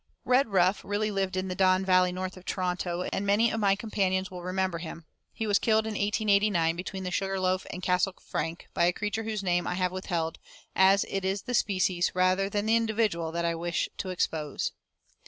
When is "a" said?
8.85-8.93